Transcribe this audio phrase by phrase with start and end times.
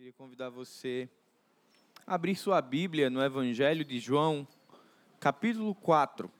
[0.00, 1.10] Queria convidar você
[2.06, 4.48] a abrir sua Bíblia no Evangelho de João,
[5.20, 6.32] capítulo 4.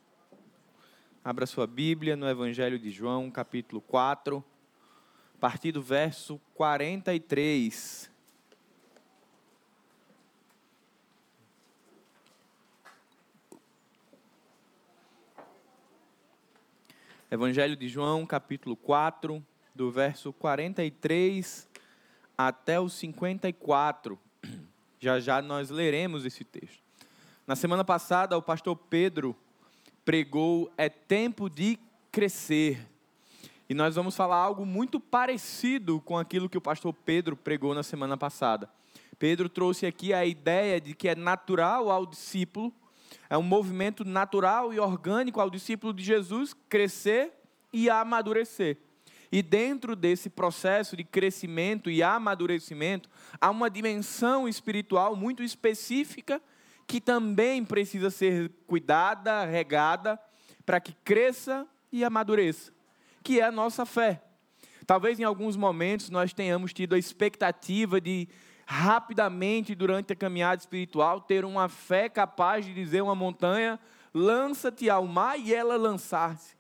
[1.23, 4.43] Abra sua Bíblia no Evangelho de João, capítulo 4,
[5.35, 8.11] a partir do verso 43.
[17.31, 21.70] Evangelho de João, capítulo 4, do verso 43
[22.49, 24.19] até o 54.
[25.03, 26.83] Já já nós leremos esse texto.
[27.47, 29.35] Na semana passada, o pastor Pedro
[30.05, 31.79] pregou É tempo de
[32.13, 32.87] crescer.
[33.67, 37.83] E nós vamos falar algo muito parecido com aquilo que o pastor Pedro pregou na
[37.83, 38.69] semana passada.
[39.19, 42.73] Pedro trouxe aqui a ideia de que é natural ao discípulo,
[43.29, 47.33] é um movimento natural e orgânico ao discípulo de Jesus crescer
[47.73, 48.77] e amadurecer.
[49.33, 53.09] E dentro desse processo de crescimento e amadurecimento,
[53.41, 56.43] há uma dimensão espiritual muito específica
[56.87, 60.19] que também precisa ser cuidada, regada,
[60.67, 62.73] para que cresça e amadureça,
[63.23, 64.21] que é a nossa fé.
[64.85, 68.29] Talvez em alguns momentos nós tenhamos tido a expectativa de
[68.67, 73.79] rapidamente durante a caminhada espiritual ter uma fé capaz de dizer uma montanha,
[74.13, 76.57] lança-te ao mar e ela lançar-se.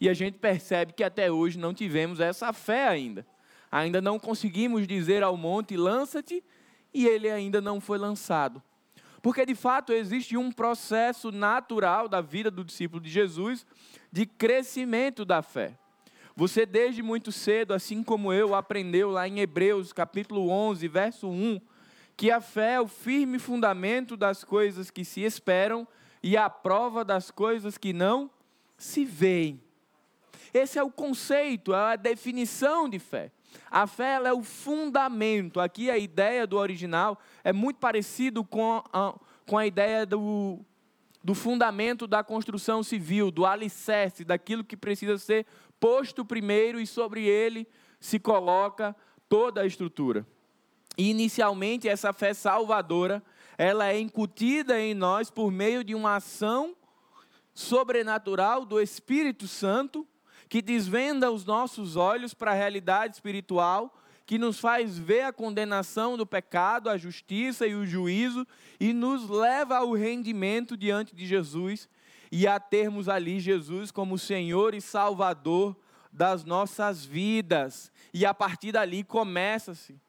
[0.00, 3.26] E a gente percebe que até hoje não tivemos essa fé ainda.
[3.70, 6.42] Ainda não conseguimos dizer ao monte: lança-te,
[6.92, 8.62] e ele ainda não foi lançado.
[9.24, 13.66] Porque de fato existe um processo natural da vida do discípulo de Jesus
[14.12, 15.78] de crescimento da fé.
[16.36, 21.58] Você desde muito cedo, assim como eu, aprendeu lá em Hebreus, capítulo 11, verso 1,
[22.16, 25.88] que a fé é o firme fundamento das coisas que se esperam
[26.22, 28.30] e a prova das coisas que não
[28.76, 29.63] se veem.
[30.54, 33.32] Esse é o conceito, é a definição de fé.
[33.68, 35.58] A fé é o fundamento.
[35.58, 40.60] Aqui a ideia do original é muito parecido com a, com a ideia do,
[41.24, 45.44] do fundamento da construção civil, do alicerce, daquilo que precisa ser
[45.80, 47.66] posto primeiro e sobre ele
[47.98, 48.94] se coloca
[49.28, 50.24] toda a estrutura.
[50.96, 53.20] E inicialmente essa fé salvadora,
[53.58, 56.76] ela é incutida em nós por meio de uma ação
[57.52, 60.06] sobrenatural do Espírito Santo
[60.54, 63.92] que desvenda os nossos olhos para a realidade espiritual,
[64.24, 68.46] que nos faz ver a condenação do pecado, a justiça e o juízo
[68.78, 71.88] e nos leva ao rendimento diante de Jesus
[72.30, 75.76] e a termos ali Jesus como Senhor e Salvador
[76.12, 77.90] das nossas vidas.
[78.12, 80.00] E a partir dali começa-se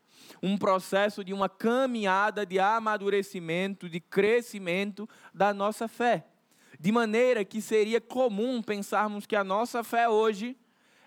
[0.43, 6.27] um processo de uma caminhada de amadurecimento, de crescimento da nossa fé
[6.85, 10.55] de maneira que seria comum pensarmos que a nossa fé hoje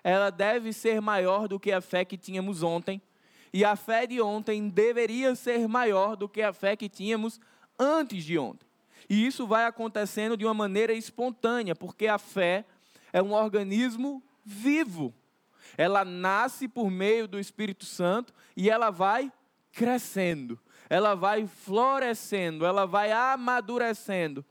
[0.03, 3.01] ela deve ser maior do que a fé que tínhamos ontem,
[3.53, 7.41] e a fé de ontem deveria ser maior do que a fé que tínhamos
[7.79, 8.67] antes de ontem.
[9.09, 12.65] E isso vai acontecendo de uma maneira espontânea, porque a fé
[13.13, 15.15] é um organismo vivo.
[15.77, 19.31] Ela nasce por meio do Espírito Santo e ela vai
[19.71, 20.59] crescendo,
[20.91, 24.45] ela vai florescendo, ela vai amadurecendo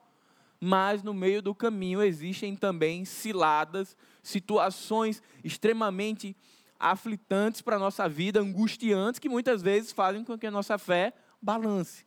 [0.60, 6.36] mas no meio do caminho existem também ciladas, situações extremamente
[6.80, 11.14] aflitantes para a nossa vida, angustiantes, que muitas vezes fazem com que a nossa fé
[11.42, 12.06] balance.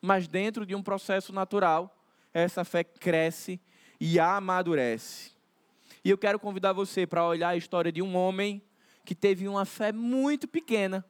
[0.00, 1.96] Mas dentro de um processo natural,
[2.34, 3.60] essa fé cresce
[4.00, 5.32] e amadurece.
[6.04, 8.60] E eu quero convidar você para olhar a história de um homem
[9.04, 11.04] que teve uma fé muito pequena,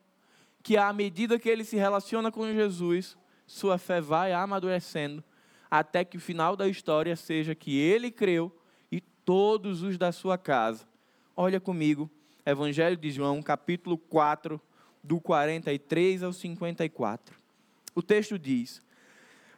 [0.62, 3.16] que à medida que ele se relaciona com Jesus,
[3.46, 5.24] sua fé vai amadurecendo
[5.72, 8.54] até que o final da história seja que ele creu
[8.90, 10.86] e todos os da sua casa.
[11.34, 12.10] Olha comigo,
[12.44, 14.60] Evangelho de João, capítulo 4,
[15.02, 17.34] do 43 ao 54.
[17.94, 18.82] O texto diz: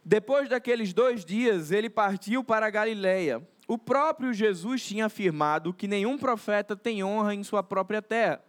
[0.04, 3.42] Depois daqueles dois dias, ele partiu para a Galiléia.
[3.66, 8.40] O próprio Jesus tinha afirmado que nenhum profeta tem honra em sua própria terra.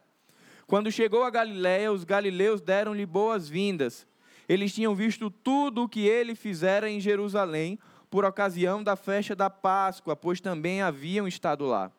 [0.67, 4.05] Quando chegou a Galiléia, os galileus deram-lhe boas-vindas.
[4.47, 7.79] Eles tinham visto tudo o que ele fizera em Jerusalém
[8.09, 11.91] por ocasião da festa da Páscoa, pois também haviam estado lá.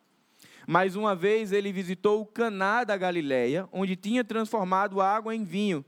[0.67, 5.85] Mais uma vez ele visitou o Caná da Galileia, onde tinha transformado água em vinho.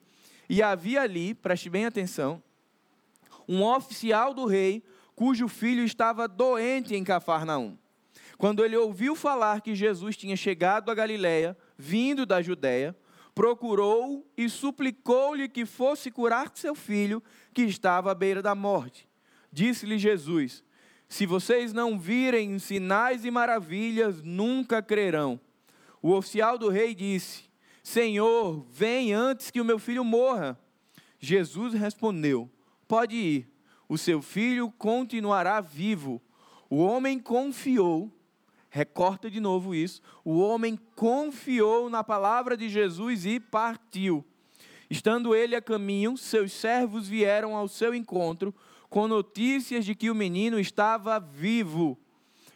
[0.48, 2.42] E havia ali, preste bem atenção,
[3.48, 4.82] um oficial do rei,
[5.14, 7.76] cujo filho estava doente em Cafarnaum.
[8.36, 12.94] Quando ele ouviu falar que Jesus tinha chegado a Galiléia, vindo da Judéia,
[13.38, 17.22] procurou e suplicou-lhe que fosse curar seu filho,
[17.54, 19.08] que estava à beira da morte.
[19.52, 20.64] Disse-lhe Jesus:
[21.08, 25.38] Se vocês não virem sinais e maravilhas, nunca crerão.
[26.02, 27.44] O oficial do rei disse:
[27.80, 30.58] Senhor, vem antes que o meu filho morra.
[31.20, 32.50] Jesus respondeu:
[32.88, 33.48] Pode ir,
[33.88, 36.20] o seu filho continuará vivo.
[36.68, 38.12] O homem confiou,
[38.70, 44.24] recorta de novo isso, o homem confiou na palavra de Jesus e partiu.
[44.90, 48.54] Estando ele a caminho, seus servos vieram ao seu encontro
[48.88, 51.98] com notícias de que o menino estava vivo.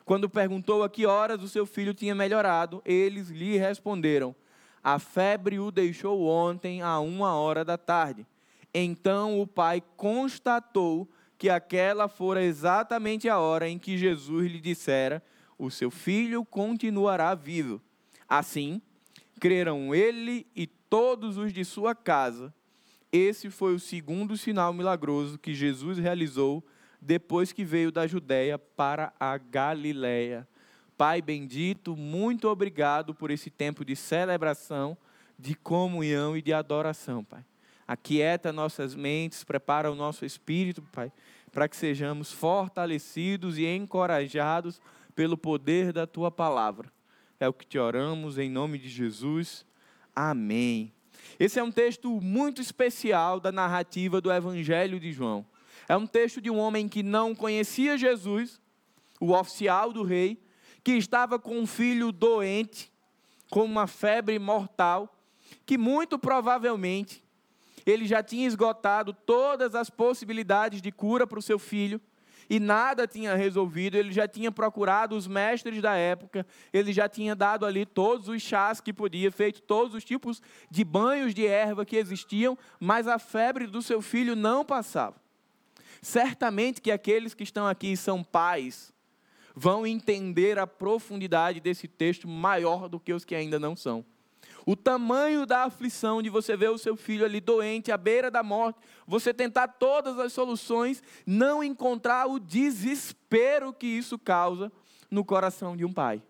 [0.05, 4.35] Quando perguntou a que horas o seu filho tinha melhorado, eles lhe responderam:
[4.83, 8.27] A febre o deixou ontem a uma hora da tarde.
[8.75, 15.23] Então o pai constatou que aquela fora exatamente a hora em que Jesus lhe dissera:
[15.63, 17.81] O seu filho continuará vivo.
[18.29, 18.83] Assim,
[19.39, 22.53] creram ele e todos os de sua casa.
[23.13, 26.65] Esse foi o segundo sinal milagroso que Jesus realizou
[27.01, 30.49] depois que veio da Judéia para a Galiléia.
[30.99, 34.99] Pai bendito, muito obrigado por esse tempo de celebração,
[35.39, 37.45] de comunhão e de adoração, Pai.
[37.87, 41.13] Aquieta nossas mentes, prepara o nosso espírito, Pai,
[41.53, 44.81] para que sejamos fortalecidos e encorajados
[45.15, 46.93] pelo poder da tua palavra.
[47.39, 49.67] É o que te oramos em nome de Jesus.
[50.15, 50.93] Amém.
[51.39, 55.45] Esse é um texto muito especial da narrativa do Evangelho de João.
[55.89, 58.61] É um texto de um homem que não conhecia Jesus,
[59.21, 60.43] o oficial do rei,
[60.85, 62.93] que estava com um filho doente,
[63.51, 65.17] com uma febre mortal,
[65.67, 67.23] que muito provavelmente
[67.85, 72.01] ele já tinha esgotado todas as possibilidades de cura para o seu filho
[72.53, 77.35] e nada tinha resolvido, ele já tinha procurado os mestres da época, ele já tinha
[77.35, 81.87] dado ali todos os chás que podia, feito todos os tipos de banhos de erva
[81.87, 85.17] que existiam, mas a febre do seu filho não passava.
[86.03, 88.93] Certamente que aqueles que estão aqui são pais,
[89.57, 94.05] vão entender a profundidade desse texto maior do que os que ainda não são.
[94.65, 98.43] O tamanho da aflição de você ver o seu filho ali doente, à beira da
[98.43, 104.71] morte, você tentar todas as soluções, não encontrar o desespero que isso causa
[105.11, 106.23] no coração de um pai.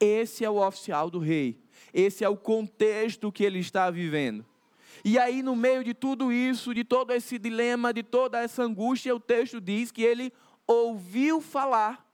[0.00, 1.62] Esse é o oficial do rei.
[1.94, 4.44] Esse é o contexto que ele está vivendo.
[5.04, 9.14] E aí, no meio de tudo isso, de todo esse dilema, de toda essa angústia,
[9.14, 10.32] o texto diz que ele
[10.66, 12.06] ouviu falar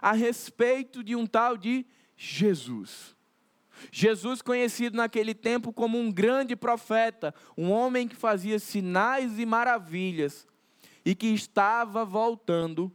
[0.00, 1.84] a respeito de um tal de
[2.16, 3.15] Jesus.
[3.90, 10.46] Jesus, conhecido naquele tempo como um grande profeta, um homem que fazia sinais e maravilhas,
[11.04, 12.92] e que estava voltando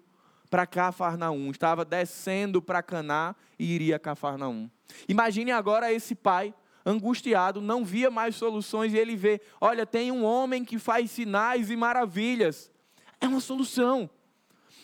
[0.50, 4.70] para Cafarnaum, estava descendo para Caná e iria a Cafarnaum.
[5.08, 6.54] Imagine agora esse pai
[6.86, 11.70] angustiado, não via mais soluções e ele vê, olha, tem um homem que faz sinais
[11.70, 12.70] e maravilhas.
[13.20, 14.10] É uma solução.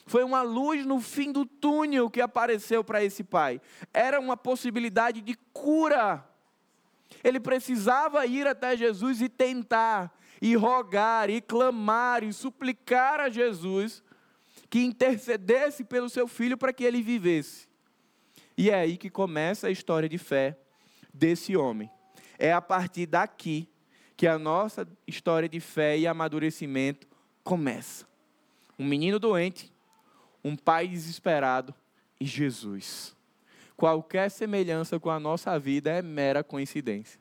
[0.07, 3.61] Foi uma luz no fim do túnel que apareceu para esse pai.
[3.93, 6.25] Era uma possibilidade de cura.
[7.23, 14.01] Ele precisava ir até Jesus e tentar, e rogar, e clamar, e suplicar a Jesus
[14.69, 17.67] que intercedesse pelo seu filho para que ele vivesse.
[18.57, 20.57] E é aí que começa a história de fé
[21.13, 21.89] desse homem.
[22.39, 23.69] É a partir daqui
[24.15, 27.07] que a nossa história de fé e amadurecimento
[27.43, 28.07] começa.
[28.79, 29.71] Um menino doente,
[30.47, 31.73] um pai desesperado
[32.19, 33.15] e Jesus.
[33.75, 37.19] Qualquer semelhança com a nossa vida é mera coincidência.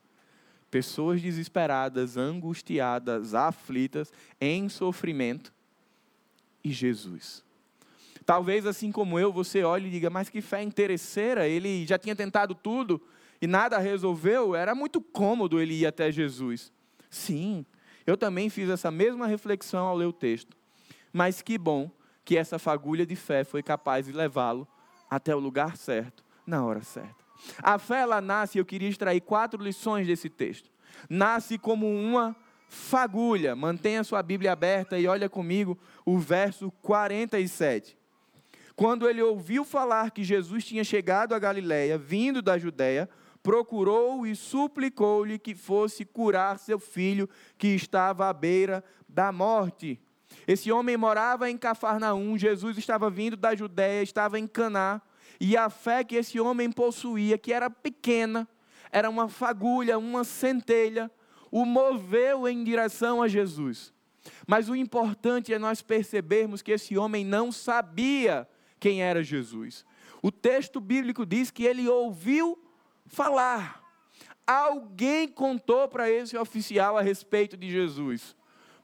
[0.71, 5.53] Pessoas desesperadas, angustiadas, aflitas, em sofrimento
[6.63, 7.45] e Jesus.
[8.25, 12.17] Talvez assim como eu, você olhe e diga, mas que fé interesseira, ele já tinha
[12.17, 13.01] tentado tudo
[13.41, 16.73] e nada resolveu, era muito cômodo ele ir até Jesus.
[17.11, 17.65] Sim,
[18.07, 20.57] eu também fiz essa mesma reflexão ao ler o texto.
[21.13, 21.91] Mas que bom
[22.27, 24.67] que essa fagulha de fé foi capaz de levá-lo
[25.09, 27.25] até o lugar certo, na hora certa.
[27.63, 30.69] A fé, ela nasce, eu queria extrair quatro lições desse texto.
[31.09, 32.35] Nasce como uma
[32.69, 33.55] fagulha.
[33.55, 37.97] Mantenha sua Bíblia aberta e olha comigo o verso 47.
[38.75, 43.09] Quando ele ouviu falar que Jesus tinha chegado a Galiléia, vindo da Judéia,
[43.41, 50.01] procurou e suplicou-lhe que fosse curar seu filho que estava à beira da morte.
[50.47, 55.03] Esse homem morava em Cafarnaum, Jesus estava vindo da Judéia, estava em Caná,
[55.41, 58.49] e a fé que esse homem possuía, que era pequena,
[58.93, 61.11] era uma fagulha, uma centelha,
[61.51, 63.93] o moveu em direção a Jesus.
[64.47, 69.85] Mas o importante é nós percebermos que esse homem não sabia quem era Jesus.
[70.23, 72.59] O texto bíblico diz que ele ouviu
[73.07, 73.83] falar.
[74.47, 78.37] Alguém contou para esse oficial a respeito de Jesus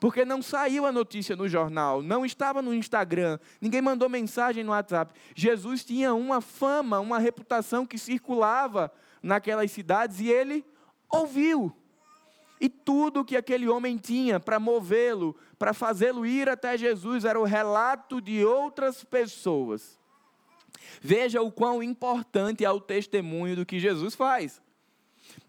[0.03, 4.73] porque não saiu a notícia no jornal, não estava no Instagram, ninguém mandou mensagem no
[4.73, 5.15] WhatsApp.
[5.33, 8.91] Jesus tinha uma fama, uma reputação que circulava
[9.23, 10.67] naquelas cidades e ele
[11.09, 11.73] ouviu.
[12.61, 17.45] E tudo que aquele homem tinha para movê-lo, para fazê-lo ir até Jesus, era o
[17.45, 19.97] relato de outras pessoas.
[21.01, 24.61] Veja o quão importante é o testemunho do que Jesus faz.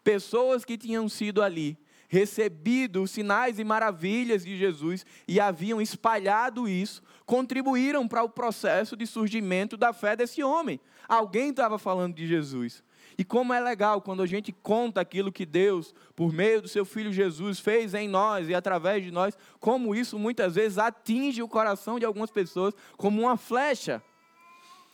[0.04, 1.76] Pessoas que tinham sido ali,
[2.14, 8.96] recebido os sinais e maravilhas de Jesus e haviam espalhado isso, contribuíram para o processo
[8.96, 10.80] de surgimento da fé desse homem.
[11.10, 12.84] Alguém estava falando de Jesus.
[13.18, 16.86] E como é legal quando a gente conta aquilo que Deus, por meio do seu
[16.86, 21.48] filho Jesus, fez em nós e através de nós, como isso muitas vezes atinge o
[21.48, 24.04] coração de algumas pessoas como uma flecha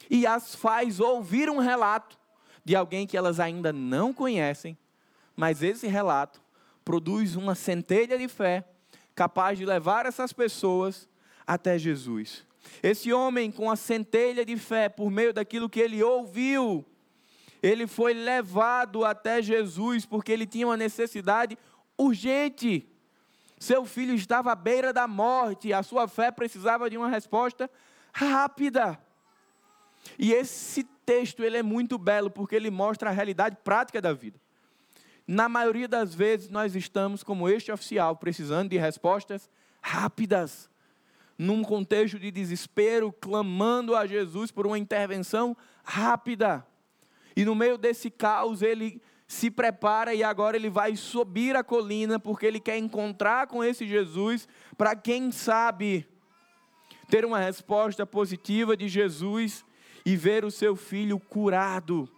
[0.10, 2.18] e as faz ouvir um relato
[2.64, 4.78] de alguém que elas ainda não conhecem,
[5.36, 6.42] mas esse relato
[6.90, 8.66] produz uma centelha de fé
[9.14, 11.08] capaz de levar essas pessoas
[11.46, 12.44] até Jesus.
[12.82, 16.84] Esse homem com a centelha de fé por meio daquilo que ele ouviu,
[17.62, 21.56] ele foi levado até Jesus porque ele tinha uma necessidade
[21.96, 22.90] urgente.
[23.60, 27.70] Seu filho estava à beira da morte, a sua fé precisava de uma resposta
[28.12, 29.00] rápida.
[30.18, 34.40] E esse texto ele é muito belo porque ele mostra a realidade prática da vida.
[35.32, 39.48] Na maioria das vezes nós estamos como este oficial, precisando de respostas
[39.80, 40.68] rápidas,
[41.38, 46.66] num contexto de desespero, clamando a Jesus por uma intervenção rápida.
[47.36, 52.20] E no meio desse caos, ele se prepara e agora ele vai subir a colina,
[52.20, 56.08] porque ele quer encontrar com esse Jesus, para quem sabe
[57.08, 59.64] ter uma resposta positiva de Jesus
[60.04, 62.10] e ver o seu filho curado.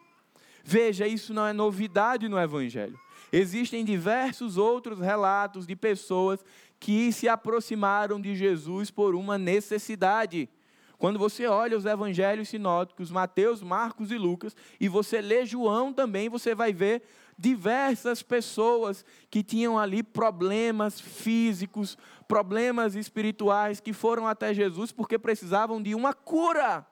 [0.64, 3.00] Veja, isso não é novidade no Evangelho.
[3.32, 6.44] Existem diversos outros relatos de pessoas
[6.80, 10.50] que se aproximaram de Jesus por uma necessidade.
[10.98, 16.30] Quando você olha os evangelhos sinóticos, Mateus, Marcos e Lucas, e você lê João também,
[16.30, 17.02] você vai ver
[17.38, 25.82] diversas pessoas que tinham ali problemas físicos, problemas espirituais, que foram até Jesus porque precisavam
[25.82, 26.86] de uma cura.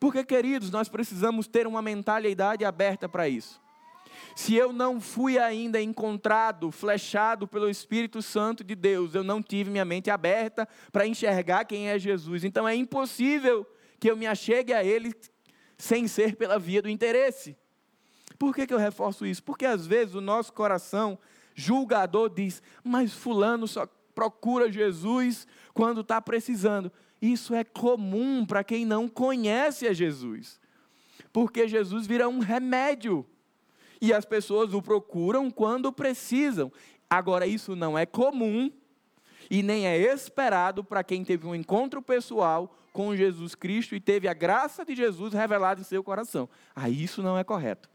[0.00, 3.60] Porque, queridos, nós precisamos ter uma mentalidade aberta para isso.
[4.34, 9.70] Se eu não fui ainda encontrado, flechado pelo Espírito Santo de Deus, eu não tive
[9.70, 12.44] minha mente aberta para enxergar quem é Jesus.
[12.44, 13.66] Então é impossível
[13.98, 15.14] que eu me achegue a Ele
[15.76, 17.56] sem ser pela via do interesse.
[18.38, 19.42] Por que, que eu reforço isso?
[19.42, 21.18] Porque às vezes o nosso coração
[21.54, 26.90] julgador diz, mas Fulano só procura Jesus quando está precisando.
[27.20, 30.58] Isso é comum para quem não conhece a Jesus,
[31.32, 33.26] porque Jesus vira um remédio
[34.00, 36.72] e as pessoas o procuram quando precisam.
[37.08, 38.70] Agora, isso não é comum
[39.50, 44.26] e nem é esperado para quem teve um encontro pessoal com Jesus Cristo e teve
[44.26, 46.48] a graça de Jesus revelada em seu coração.
[46.74, 47.88] Aí isso não é correto.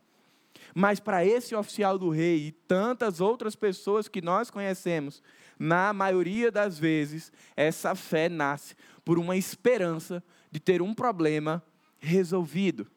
[0.73, 5.21] Mas para esse oficial do rei e tantas outras pessoas que nós conhecemos,
[5.57, 11.63] na maioria das vezes, essa fé nasce por uma esperança de ter um problema
[11.99, 12.87] resolvido.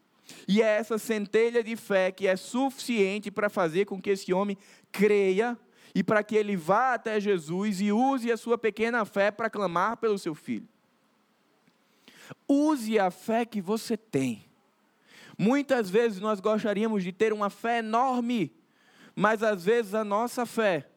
[0.47, 4.57] E é essa centelha de fé que é suficiente para fazer com que esse homem
[4.93, 5.57] creia
[5.95, 9.97] e para que ele vá até Jesus e use a sua pequena fé para clamar
[9.97, 10.69] pelo seu filho.
[12.47, 14.45] Use a fé que você tem.
[15.39, 18.53] Muitas vezes nós gostaríamos de ter uma fé enorme,
[19.15, 20.89] mas às vezes a nossa fé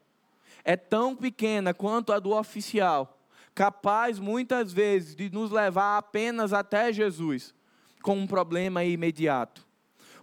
[0.64, 3.18] é tão pequena quanto a do oficial,
[3.54, 7.54] capaz muitas vezes de nos levar apenas até Jesus
[8.02, 9.66] com um problema imediato.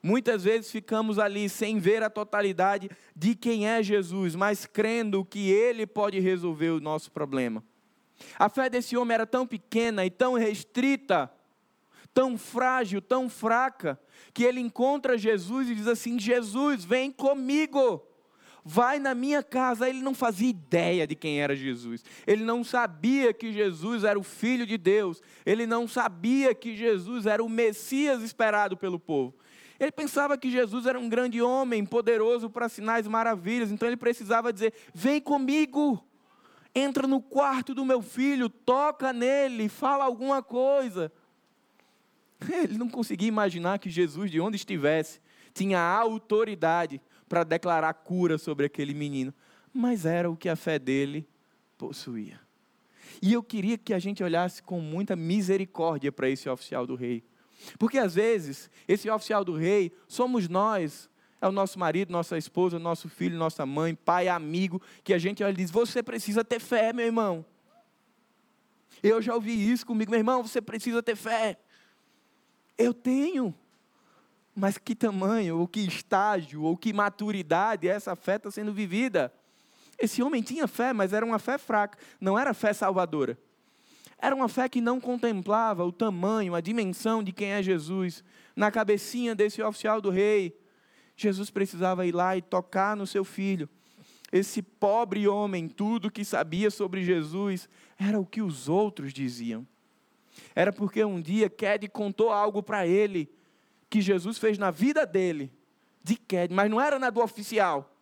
[0.02, 5.52] Muitas vezes ficamos ali sem ver a totalidade de quem é Jesus, mas crendo que
[5.52, 7.64] Ele pode resolver o nosso problema.
[8.38, 11.32] A fé desse homem era tão pequena e tão restrita,
[12.14, 14.00] tão frágil, tão fraca,
[14.34, 18.06] que ele encontra Jesus e diz assim: Jesus, vem comigo
[18.70, 19.90] vai na minha casa.
[19.90, 22.04] Ele não fazia ideia de quem era Jesus.
[22.28, 25.24] Ele não sabia que Jesus era o Filho de Deus.
[25.44, 29.34] Ele não sabia que Jesus era o Messias esperado pelo povo.
[29.80, 33.72] Ele pensava que Jesus era um grande homem, poderoso para sinais e maravilhas.
[33.72, 36.06] Então ele precisava dizer: Vem comigo.
[36.76, 41.12] Entra no quarto do meu filho, toca nele, fala alguma coisa.
[42.48, 45.20] Ele não conseguia imaginar que Jesus, de onde estivesse,
[45.52, 49.34] tinha autoridade para declarar cura sobre aquele menino,
[49.72, 51.26] mas era o que a fé dele
[51.78, 52.40] possuía.
[53.22, 57.24] E eu queria que a gente olhasse com muita misericórdia para esse oficial do rei.
[57.78, 61.10] Porque às vezes, esse oficial do rei somos nós,
[61.42, 65.44] é o nosso marido, nossa esposa, nosso filho, nossa mãe, pai, amigo, que a gente
[65.44, 67.46] olha e diz: Você precisa ter fé, meu irmão.
[69.02, 71.58] Eu já ouvi isso comigo, meu irmão, você precisa ter fé.
[72.78, 73.54] Eu tenho.
[74.60, 79.34] Mas que tamanho, ou que estágio, ou que maturidade essa fé está sendo vivida?
[79.98, 83.38] Esse homem tinha fé, mas era uma fé fraca, não era fé salvadora.
[84.18, 88.22] Era uma fé que não contemplava o tamanho, a dimensão de quem é Jesus.
[88.54, 90.54] Na cabecinha desse oficial do rei,
[91.16, 93.70] Jesus precisava ir lá e tocar no seu filho.
[94.30, 99.66] Esse pobre homem, tudo que sabia sobre Jesus era o que os outros diziam.
[100.54, 103.30] Era porque um dia Ked contou algo para ele
[103.90, 105.52] que Jesus fez na vida dele,
[106.04, 107.96] de Ked, mas não era na do oficial.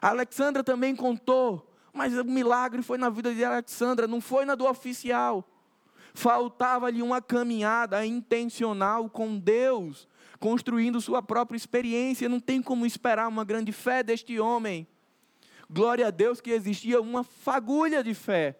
[0.00, 4.54] A Alexandra também contou, mas o milagre foi na vida de Alexandra, não foi na
[4.54, 5.44] do oficial.
[6.14, 10.08] Faltava-lhe uma caminhada intencional com Deus,
[10.38, 12.28] construindo sua própria experiência.
[12.28, 14.86] Não tem como esperar uma grande fé deste homem.
[15.70, 18.56] Glória a Deus que existia uma fagulha de fé.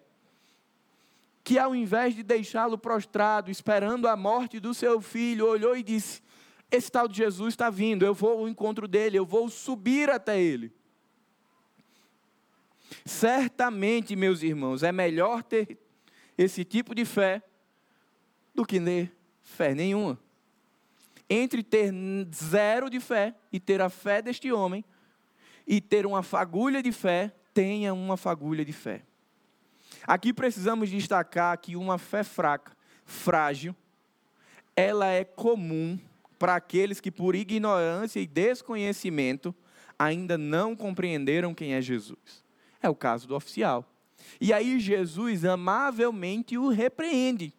[1.49, 6.21] Que ao invés de deixá-lo prostrado, esperando a morte do seu filho, olhou e disse:
[6.69, 10.39] Esse tal de Jesus está vindo, eu vou ao encontro dele, eu vou subir até
[10.39, 10.71] ele.
[13.03, 15.79] Certamente, meus irmãos, é melhor ter
[16.37, 17.41] esse tipo de fé
[18.53, 20.19] do que ter fé nenhuma.
[21.27, 21.91] Entre ter
[22.31, 24.85] zero de fé e ter a fé deste homem,
[25.65, 29.01] e ter uma fagulha de fé, tenha uma fagulha de fé.
[30.09, 32.75] Aqui precisamos destacar que uma fé fraca,
[33.05, 33.75] frágil,
[34.75, 35.99] ela é comum
[36.39, 39.53] para aqueles que, por ignorância e desconhecimento,
[39.99, 42.43] ainda não compreenderam quem é Jesus.
[42.81, 43.85] É o caso do oficial.
[44.41, 47.53] E aí Jesus amavelmente o repreende.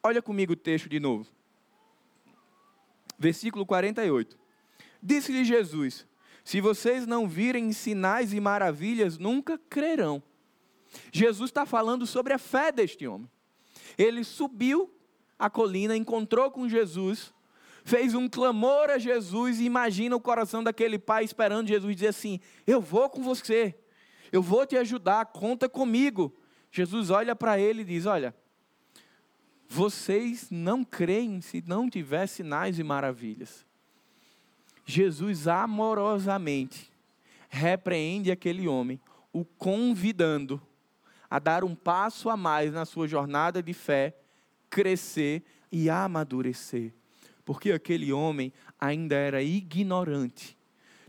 [0.00, 1.26] Olha comigo o texto de novo.
[3.18, 4.38] Versículo 48.
[5.02, 6.06] Disse-lhe Jesus:
[6.44, 10.22] se vocês não virem sinais e maravilhas, nunca crerão.
[11.12, 13.30] Jesus está falando sobre a fé deste homem.
[13.96, 14.92] Ele subiu
[15.38, 17.32] a colina, encontrou com Jesus,
[17.84, 22.40] fez um clamor a Jesus e imagina o coração daquele pai esperando Jesus dizer assim:
[22.66, 23.74] Eu vou com você,
[24.32, 26.34] eu vou te ajudar, conta comigo.
[26.70, 28.34] Jesus olha para ele e diz: Olha,
[29.66, 33.66] vocês não creem se não tiver sinais e maravilhas.
[34.84, 36.90] Jesus amorosamente
[37.50, 39.00] repreende aquele homem,
[39.32, 40.60] o convidando
[41.30, 44.16] a dar um passo a mais na sua jornada de fé,
[44.70, 46.94] crescer e amadurecer.
[47.44, 50.56] Porque aquele homem ainda era ignorante,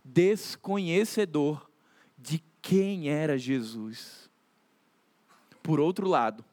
[0.03, 1.69] desconhecedor
[2.17, 4.29] de quem era Jesus.
[5.61, 6.43] Por outro lado,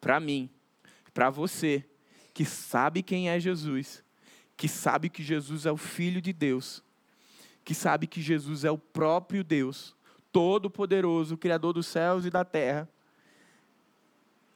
[0.00, 0.50] para mim,
[1.12, 1.84] para você,
[2.32, 4.04] que sabe quem é Jesus,
[4.56, 6.82] que sabe que Jesus é o Filho de Deus,
[7.64, 9.94] que sabe que Jesus é o próprio Deus,
[10.32, 12.88] Todo-Poderoso, Criador dos céus e da terra,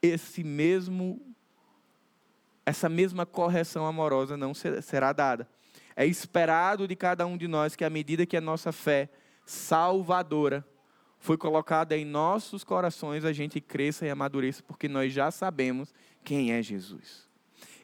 [0.02, 1.20] esse mesmo,
[2.66, 5.48] essa mesma correção amorosa não será dada.
[5.94, 9.08] É esperado de cada um de nós que, à medida que a nossa fé
[9.46, 10.66] salvadora
[11.18, 16.52] foi colocada em nossos corações, a gente cresça e amadureça, porque nós já sabemos quem
[16.52, 17.30] é Jesus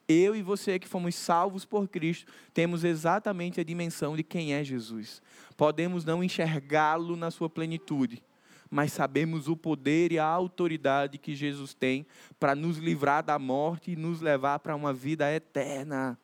[0.09, 4.64] eu e você que fomos salvos por Cristo, temos exatamente a dimensão de quem é
[4.64, 5.20] Jesus.
[5.54, 8.22] Podemos não enxergá-lo na sua plenitude,
[8.70, 12.07] mas sabemos o poder e a autoridade que Jesus tem
[12.38, 16.18] para nos livrar da morte e nos levar para uma vida eterna.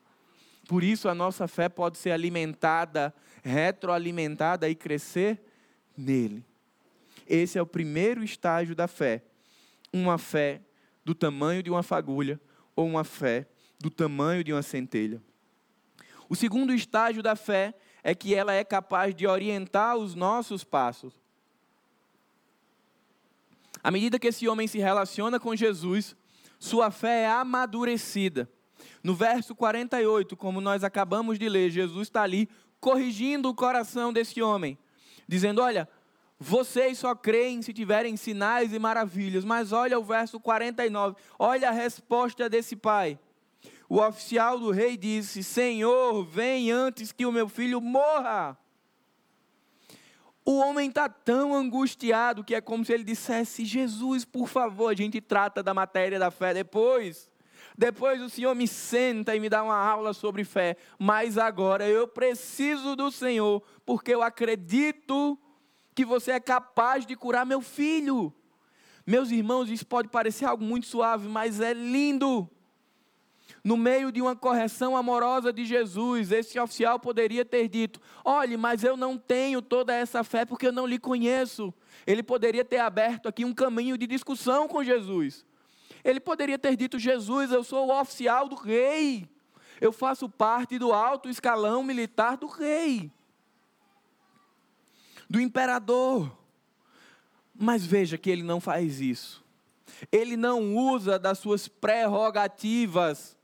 [0.69, 5.43] Por isso a nossa fé pode ser alimentada, retroalimentada e crescer
[5.97, 6.45] nele.
[7.27, 9.23] Esse é o primeiro estágio da fé.
[9.93, 10.61] Uma fé
[11.05, 12.41] do tamanho de uma fagulha
[12.75, 13.47] ou uma fé
[13.79, 15.23] do tamanho de uma centelha.
[16.29, 21.24] O segundo estágio da fé é que ela é capaz de orientar os nossos passos.
[23.85, 26.17] À medida que esse homem se relaciona com Jesus,
[26.59, 28.51] sua fé é amadurecida.
[29.03, 32.49] No verso 48, como nós acabamos de ler, Jesus está ali
[32.81, 34.77] corrigindo o coração desse homem,
[35.29, 35.89] dizendo: Olha,
[36.39, 39.45] vocês só creem se tiverem sinais e maravilhas.
[39.45, 43.19] Mas olha o verso 49, olha a resposta desse pai
[43.89, 48.59] o oficial do rei disse: Senhor, vem antes que o meu filho morra.
[50.45, 54.95] O homem está tão angustiado que é como se ele dissesse: Jesus, por favor, a
[54.95, 57.31] gente trata da matéria da fé depois.
[57.77, 60.77] Depois o Senhor me senta e me dá uma aula sobre fé.
[60.99, 65.39] Mas agora eu preciso do Senhor, porque eu acredito
[65.95, 68.33] que você é capaz de curar meu filho.
[69.07, 72.49] Meus irmãos, isso pode parecer algo muito suave, mas é lindo
[73.63, 78.85] no meio de uma correção amorosa de Jesus, esse oficial poderia ter dito: Olhe, mas
[78.85, 81.73] eu não tenho toda essa fé porque eu não lhe conheço.
[82.07, 85.47] Ele poderia ter aberto aqui um caminho de discussão com Jesus.
[86.03, 89.29] Ele poderia ter dito: Jesus, eu sou o oficial do rei.
[89.81, 93.11] Eu faço parte do alto escalão militar do rei,
[95.29, 96.37] do imperador.
[97.55, 99.44] Mas veja que ele não faz isso.
[100.11, 103.37] Ele não usa das suas prerrogativas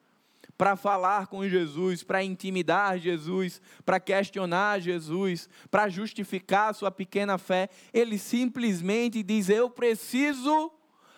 [0.60, 7.70] para falar com Jesus, para intimidar Jesus, para questionar Jesus, para justificar sua pequena fé.
[7.94, 10.70] Ele simplesmente diz: Eu preciso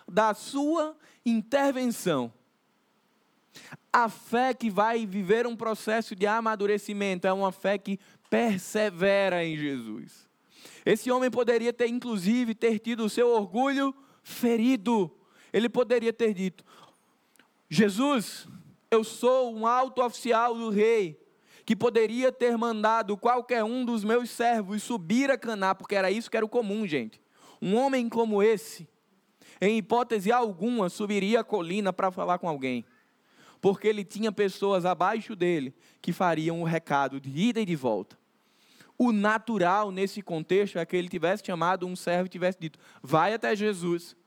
[0.07, 2.31] da sua intervenção.
[3.91, 9.57] A fé que vai viver um processo de amadurecimento é uma fé que persevera em
[9.57, 10.27] Jesus.
[10.85, 13.93] Esse homem poderia ter, inclusive, ter tido o seu orgulho
[14.23, 15.11] ferido.
[15.53, 16.65] Ele poderia ter dito:
[17.69, 18.47] Jesus,
[18.91, 21.17] eu sou um alto oficial do rei,
[21.65, 26.29] que poderia ter mandado qualquer um dos meus servos subir a Caná, porque era isso
[26.29, 27.21] que era o comum, gente.
[27.61, 28.89] Um homem como esse,
[29.61, 32.83] em hipótese alguma, subiria a colina para falar com alguém
[33.63, 38.19] porque ele tinha pessoas abaixo dele que fariam o recado de ida e de volta.
[38.97, 43.33] O natural nesse contexto é que ele tivesse chamado um servo e tivesse dito: vai
[43.33, 44.17] até Jesus,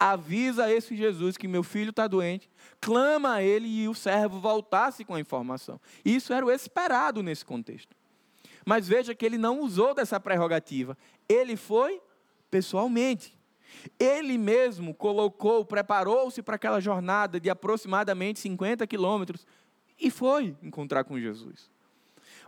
[0.00, 5.04] avisa esse Jesus que meu filho está doente, clama a ele e o servo voltasse
[5.04, 5.78] com a informação.
[6.02, 7.94] Isso era o esperado nesse contexto.
[8.64, 10.96] Mas veja que ele não usou dessa prerrogativa,
[11.28, 12.00] ele foi
[12.50, 13.38] pessoalmente.
[13.98, 19.46] Ele mesmo colocou, preparou-se para aquela jornada de aproximadamente 50 quilômetros
[19.98, 21.70] e foi encontrar com Jesus.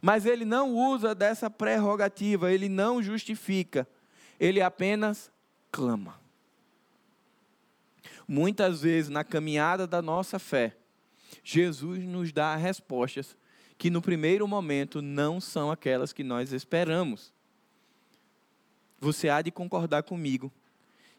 [0.01, 3.87] Mas ele não usa dessa prerrogativa, ele não justifica,
[4.41, 5.31] ele apenas
[5.71, 6.22] clama.
[8.33, 10.75] Muitas vezes, na caminhada da nossa fé,
[11.45, 13.37] Jesus nos dá respostas
[13.77, 17.31] que no primeiro momento não são aquelas que nós esperamos.
[18.99, 20.51] Você há de concordar comigo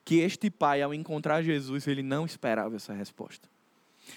[0.04, 3.48] que este pai, ao encontrar Jesus, ele não esperava essa resposta.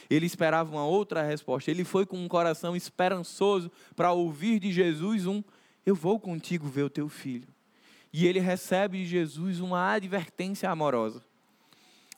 [0.08, 1.70] Ele esperava uma outra resposta.
[1.70, 5.44] Ele foi com um coração esperançoso para ouvir de Jesus um:
[5.84, 7.48] Eu vou contigo ver o teu filho.
[8.10, 11.22] E ele recebe de Jesus uma advertência amorosa.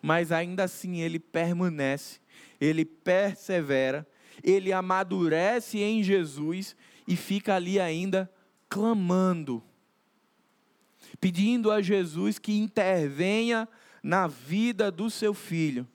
[0.01, 2.21] Mas ainda assim ele permanece,
[2.61, 4.07] ele persevera,
[4.43, 8.31] ele amadurece em Jesus e fica ali ainda
[8.69, 9.63] clamando
[11.21, 13.69] pedindo a Jesus que intervenha
[14.03, 15.87] na vida do seu filho.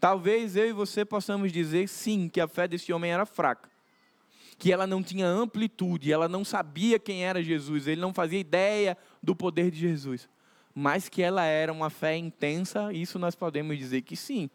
[0.00, 3.68] Talvez eu e você possamos dizer sim, que a fé desse homem era fraca,
[4.58, 8.96] que ela não tinha amplitude, ela não sabia quem era Jesus, ele não fazia ideia
[9.22, 10.28] do poder de Jesus,
[10.78, 14.50] mas que ela era uma fé intensa, isso nós podemos dizer que sim.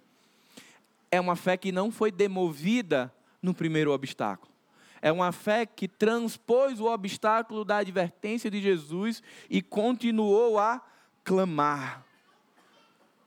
[1.10, 4.54] É uma fé que não foi demovida no primeiro obstáculo.
[5.02, 10.80] É uma fé que transpôs o obstáculo da advertência de Jesus e continuou a
[11.24, 12.06] clamar.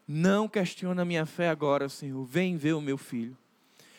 [0.06, 2.24] Não questiona a minha fé agora, Senhor.
[2.24, 3.36] Vem ver o meu filho.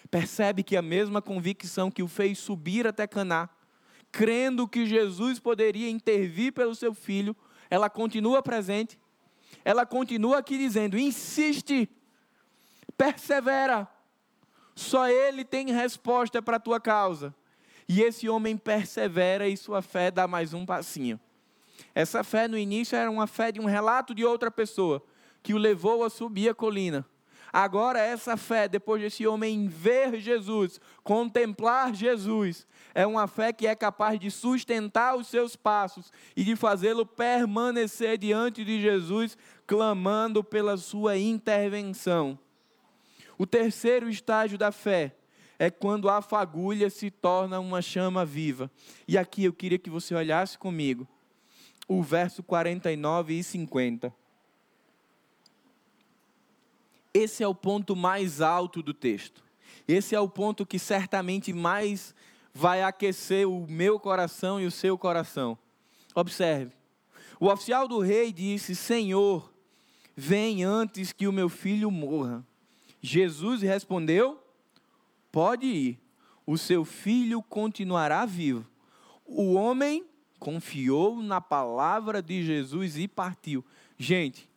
[0.09, 3.49] Percebe que a mesma convicção que o fez subir até Caná,
[4.09, 7.35] crendo que Jesus poderia intervir pelo seu filho,
[7.69, 8.99] ela continua presente.
[9.63, 11.89] Ela continua aqui dizendo: insiste,
[12.97, 13.87] persevera.
[14.75, 17.33] Só Ele tem resposta para a tua causa.
[17.87, 21.19] E esse homem persevera e sua fé dá mais um passinho.
[21.93, 25.03] Essa fé no início era uma fé de um relato de outra pessoa,
[25.43, 27.05] que o levou a subir a colina.
[27.57, 33.73] Agora, essa fé, depois desse homem ver Jesus, contemplar Jesus, é uma fé que é
[33.73, 40.75] capaz de sustentar os seus passos e de fazê-lo permanecer diante de Jesus, clamando pela
[40.75, 42.37] sua intervenção.
[43.37, 45.15] O terceiro estágio da fé
[45.57, 48.69] é quando a fagulha se torna uma chama viva.
[49.07, 51.07] E aqui eu queria que você olhasse comigo
[51.87, 54.24] o verso 49 e 50.
[57.15, 59.41] Esse é o ponto mais alto do texto.
[59.87, 62.13] Esse é o ponto que certamente mais
[62.53, 65.57] vai aquecer o meu coração e o seu coração.
[66.13, 66.73] Observe.
[67.39, 69.49] O oficial do rei disse: Senhor,
[70.13, 72.45] vem antes que o meu filho morra.
[73.01, 74.37] Jesus respondeu:
[75.31, 75.99] Pode ir,
[76.45, 78.67] o seu filho continuará vivo.
[79.25, 80.05] O homem
[80.37, 83.63] confiou na palavra de Jesus e partiu.
[83.97, 84.49] Gente,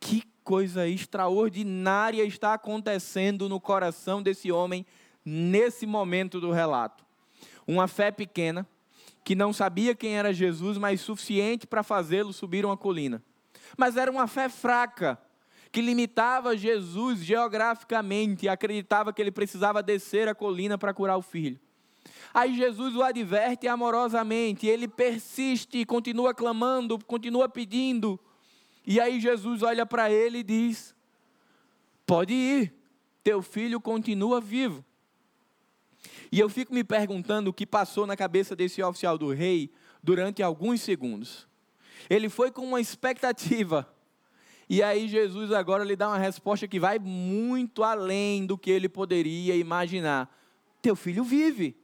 [0.00, 4.84] que coisa extraordinária está acontecendo no coração desse homem
[5.24, 7.04] nesse momento do relato.
[7.66, 8.66] Uma fé pequena,
[9.24, 13.22] que não sabia quem era Jesus, mas suficiente para fazê-lo subir uma colina.
[13.76, 15.18] Mas era uma fé fraca
[15.70, 21.22] que limitava Jesus geograficamente e acreditava que ele precisava descer a colina para curar o
[21.22, 21.58] filho.
[22.34, 28.18] Aí Jesus o adverte amorosamente, ele persiste, continua clamando, continua pedindo.
[28.86, 30.94] E aí Jesus olha para ele e diz:
[32.06, 32.74] Pode ir,
[33.22, 34.84] teu filho continua vivo.
[36.30, 39.70] E eu fico me perguntando o que passou na cabeça desse oficial do rei
[40.02, 41.46] durante alguns segundos.
[42.10, 43.88] Ele foi com uma expectativa.
[44.68, 48.88] E aí Jesus agora lhe dá uma resposta que vai muito além do que ele
[48.88, 50.34] poderia imaginar.
[50.80, 51.76] Teu filho vive.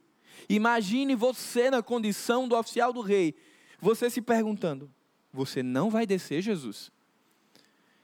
[0.49, 3.35] Imagine você na condição do oficial do rei,
[3.81, 4.91] você se perguntando:
[5.39, 6.91] você não vai descer, Jesus?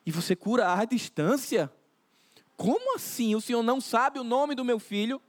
[0.07, 1.71] E você cura à distância?
[2.57, 3.35] Como assim?
[3.35, 5.21] O senhor não sabe o nome do meu filho?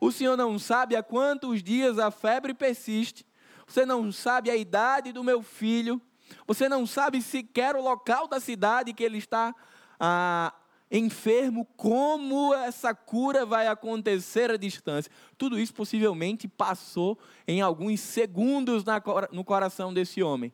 [0.00, 3.24] O senhor não sabe há quantos dias a febre persiste?
[3.68, 6.02] Você não sabe a idade do meu filho?
[6.44, 9.54] Você não sabe sequer o local da cidade que ele está
[10.00, 10.52] ah,
[10.90, 11.64] enfermo?
[11.76, 15.12] Como essa cura vai acontecer à distância?
[15.36, 18.82] Tudo isso possivelmente passou em alguns segundos
[19.30, 20.52] no coração desse homem.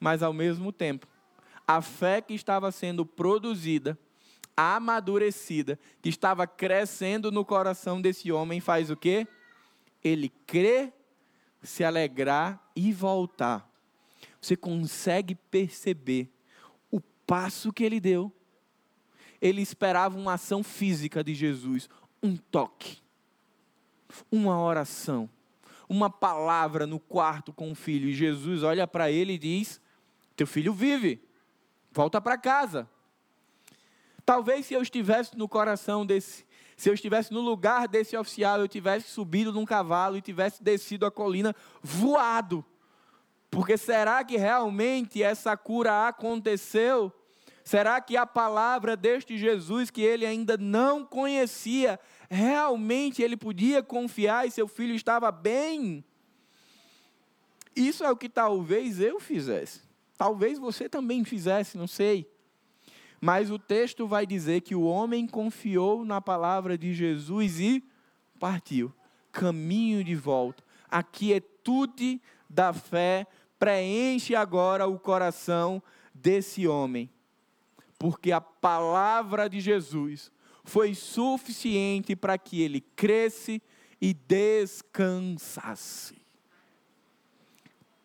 [0.00, 1.06] Mas ao mesmo tempo,
[1.66, 3.96] a fé que estava sendo produzida,
[4.56, 9.28] amadurecida, que estava crescendo no coração desse homem, faz o quê?
[10.02, 10.92] Ele crê,
[11.62, 13.70] se alegrar e voltar.
[14.40, 16.28] Você consegue perceber
[16.90, 18.32] o passo que ele deu.
[19.40, 21.88] Ele esperava uma ação física de Jesus,
[22.22, 22.98] um toque,
[24.30, 25.28] uma oração,
[25.88, 28.08] uma palavra no quarto com o filho.
[28.08, 29.80] E Jesus olha para ele e diz:
[30.40, 31.22] Teu filho vive.
[31.92, 32.88] Volta para casa.
[34.24, 36.46] Talvez se eu estivesse no coração desse,
[36.78, 41.04] se eu estivesse no lugar desse oficial, eu tivesse subido num cavalo e tivesse descido
[41.04, 42.64] a colina voado.
[43.50, 47.12] Porque será que realmente essa cura aconteceu?
[47.62, 52.00] Será que a palavra deste Jesus que ele ainda não conhecia,
[52.30, 56.02] realmente ele podia confiar e seu filho estava bem?
[57.76, 59.89] Isso é o que talvez eu fizesse.
[60.20, 62.30] Talvez você também fizesse, não sei.
[63.18, 67.82] Mas o texto vai dizer que o homem confiou na palavra de Jesus e
[68.38, 68.92] partiu.
[69.32, 70.62] Caminho de volta.
[70.90, 73.26] A quietude da fé
[73.58, 75.82] preenche agora o coração
[76.14, 77.08] desse homem.
[77.98, 80.30] Porque a palavra de Jesus
[80.64, 83.62] foi suficiente para que ele cresce
[83.98, 86.19] e descansasse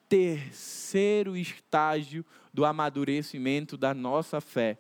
[0.08, 4.78] terceiro estágio do amadurecimento da nossa fé.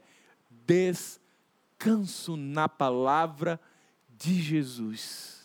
[0.66, 3.60] Descanso na palavra
[4.10, 5.36] de Jesus.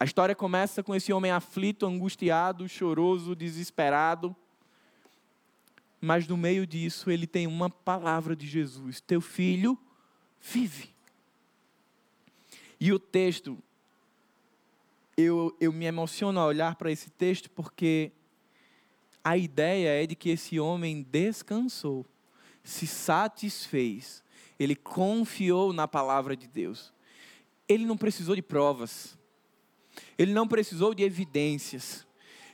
[0.00, 4.34] A história começa com esse homem aflito, angustiado, choroso, desesperado.
[6.00, 9.76] Mas no meio disso, ele tem uma palavra de Jesus: Teu filho
[10.40, 10.94] vive.
[12.80, 13.58] E o texto
[15.18, 18.12] eu, eu me emociono a olhar para esse texto porque
[19.24, 22.06] a ideia é de que esse homem descansou,
[22.62, 24.22] se satisfez,
[24.60, 26.92] ele confiou na palavra de Deus.
[27.68, 29.18] Ele não precisou de provas,
[30.16, 32.06] ele não precisou de evidências,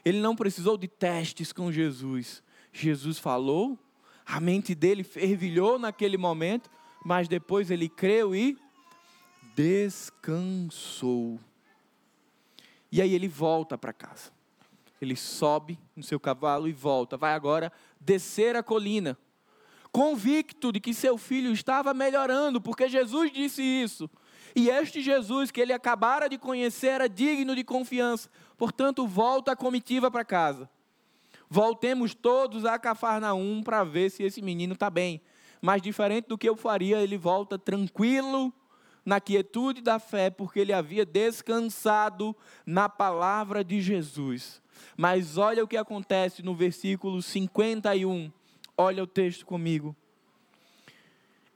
[0.02, 2.42] ele não precisou de testes com Jesus.
[2.72, 3.78] Jesus falou,
[4.24, 6.70] a mente dele fervilhou naquele momento,
[7.04, 8.56] mas depois ele creu e
[9.54, 11.38] descansou.
[12.94, 14.30] E aí ele volta para casa.
[15.02, 17.16] Ele sobe no seu cavalo e volta.
[17.16, 19.18] Vai agora descer a colina,
[19.90, 24.08] convicto de que seu filho estava melhorando, porque Jesus disse isso.
[24.54, 28.30] E este Jesus que ele acabara de conhecer era digno de confiança.
[28.56, 30.70] Portanto, volta a comitiva para casa.
[31.50, 35.20] Voltemos todos a Cafarnaum para ver se esse menino está bem.
[35.60, 38.54] Mas diferente do que eu faria, ele volta tranquilo
[39.04, 44.62] na quietude da fé, porque ele havia descansado na palavra de Jesus.
[44.96, 48.32] Mas olha o que acontece no versículo 51.
[48.76, 49.94] Olha o texto comigo.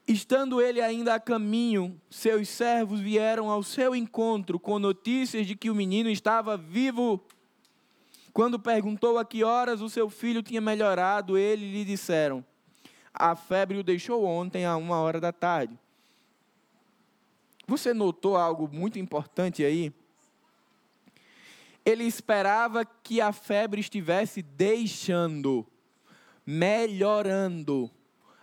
[0.07, 5.69] Estando ele ainda a caminho, seus servos vieram ao seu encontro com notícias de que
[5.69, 7.23] o menino estava vivo.
[8.33, 12.43] Quando perguntou a que horas o seu filho tinha melhorado, ele lhe disseram:
[13.13, 15.79] A febre o deixou ontem a uma hora da tarde.
[17.69, 19.93] Você notou algo muito importante aí?
[21.85, 25.67] Ele esperava que a febre estivesse deixando,
[26.47, 27.91] melhorando.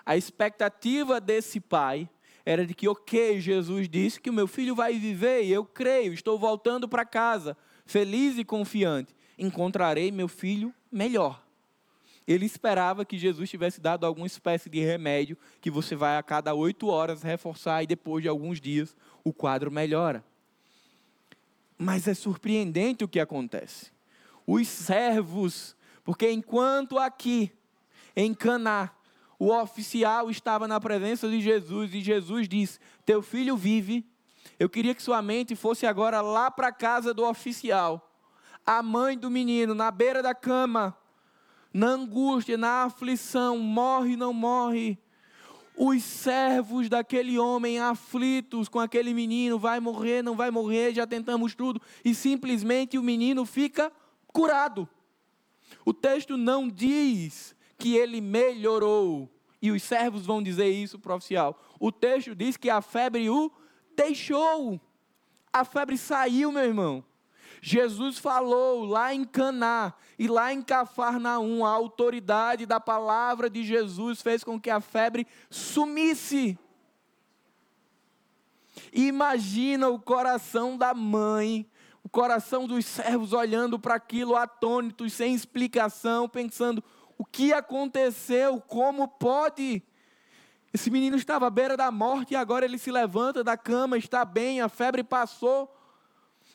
[0.05, 2.07] A expectativa desse pai
[2.45, 6.13] era de que, ok, Jesus disse que o meu filho vai viver, e eu creio,
[6.13, 9.15] estou voltando para casa, feliz e confiante.
[9.39, 11.43] Encontrarei meu filho melhor.
[12.27, 16.53] Ele esperava que Jesus tivesse dado alguma espécie de remédio que você vai a cada
[16.55, 20.23] oito horas reforçar e depois de alguns dias o quadro melhora.
[21.77, 23.91] Mas é surpreendente o que acontece.
[24.47, 27.51] Os servos, porque enquanto aqui,
[28.15, 28.91] em Caná,
[29.37, 34.05] o oficial estava na presença de Jesus e Jesus disse: Teu filho vive.
[34.57, 38.13] Eu queria que sua mente fosse agora lá para a casa do oficial.
[38.65, 40.95] A mãe do menino, na beira da cama,
[41.73, 44.97] na angústia, na aflição, morre, não morre.
[45.77, 51.53] Os servos daquele homem aflitos com aquele menino, vai morrer, não vai morrer, já tentamos
[51.53, 53.91] tudo, e simplesmente o menino fica
[54.27, 54.87] curado.
[55.85, 59.29] O texto não diz que ele melhorou.
[59.61, 61.59] E os servos vão dizer isso para o oficial.
[61.79, 63.51] O texto diz que a febre o
[63.95, 64.79] deixou.
[65.51, 67.03] A febre saiu, meu irmão.
[67.67, 74.21] Jesus falou lá em Caná e lá em Cafarnaum, a autoridade da palavra de Jesus
[74.21, 76.59] fez com que a febre sumisse.
[78.93, 81.67] Imagina o coração da mãe,
[82.03, 86.83] o coração dos servos olhando para aquilo atônitos, sem explicação, pensando:
[87.17, 88.61] o que aconteceu?
[88.61, 89.81] Como pode?
[90.71, 94.23] Esse menino estava à beira da morte e agora ele se levanta da cama, está
[94.23, 95.75] bem, a febre passou.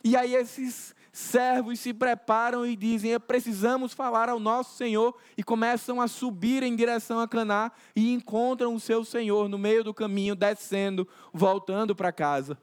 [0.03, 5.17] E aí esses servos se preparam e dizem: precisamos falar ao nosso Senhor.
[5.37, 9.83] E começam a subir em direção a Caná e encontram o seu Senhor no meio
[9.83, 12.59] do caminho, descendo, voltando para casa.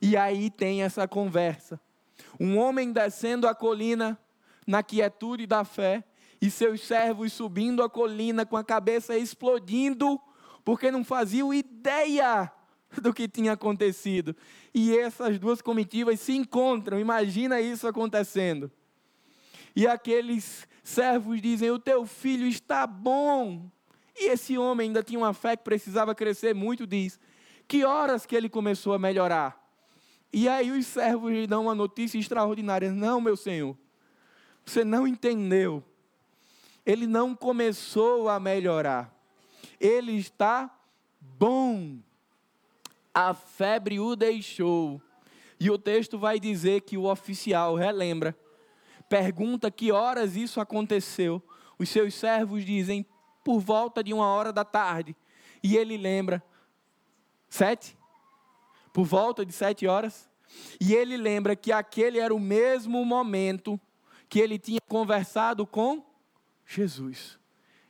[0.00, 1.80] E aí tem essa conversa.
[2.38, 4.18] Um homem descendo a colina
[4.66, 6.04] na quietude da fé
[6.40, 10.18] e seus servos subindo a colina com a cabeça explodindo,
[10.64, 12.50] porque não faziam ideia
[13.00, 14.34] do que tinha acontecido.
[14.74, 18.70] E essas duas comitivas se encontram, imagina isso acontecendo.
[19.74, 23.70] E aqueles servos dizem: O teu filho está bom.
[24.16, 27.18] E esse homem ainda tinha uma fé que precisava crescer muito, diz:
[27.68, 29.58] Que horas que ele começou a melhorar?
[30.32, 33.76] E aí os servos lhe dão uma notícia extraordinária: Não, meu senhor,
[34.64, 35.84] você não entendeu
[36.84, 39.14] ele não começou a melhorar.
[39.78, 40.70] Ele está
[41.20, 41.98] bom.
[43.14, 45.00] A febre o deixou.
[45.58, 48.36] E o texto vai dizer que o oficial relembra,
[49.08, 51.42] pergunta que horas isso aconteceu.
[51.78, 53.04] Os seus servos dizem
[53.44, 55.16] por volta de uma hora da tarde.
[55.62, 56.42] E ele lembra,
[57.48, 57.96] sete?
[58.92, 60.30] Por volta de sete horas.
[60.80, 63.78] E ele lembra que aquele era o mesmo momento
[64.28, 66.04] que ele tinha conversado com
[66.66, 67.38] Jesus.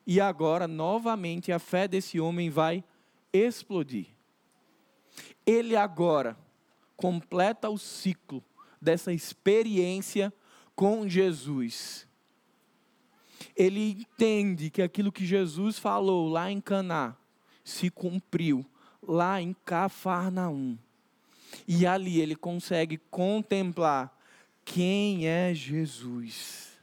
[0.06, 2.82] E agora, novamente, a fé desse homem vai
[3.32, 4.06] explodir.
[5.46, 6.36] Ele agora
[6.96, 8.44] completa o ciclo
[8.80, 10.32] dessa experiência
[10.74, 12.06] com Jesus.
[13.56, 17.16] Ele entende que aquilo que Jesus falou lá em Caná
[17.64, 18.64] se cumpriu
[19.02, 20.78] lá em Cafarnaum.
[21.66, 24.16] E ali ele consegue contemplar
[24.64, 26.78] quem é Jesus.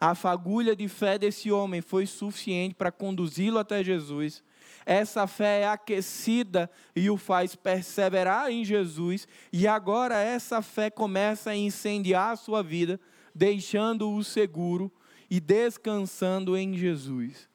[0.00, 4.42] A fagulha de fé desse homem foi suficiente para conduzi-lo até Jesus.
[4.84, 11.50] Essa fé é aquecida e o faz perseverar em Jesus, e agora essa fé começa
[11.50, 13.00] a incendiar a sua vida,
[13.34, 14.92] deixando-o seguro
[15.30, 17.48] e descansando em Jesus.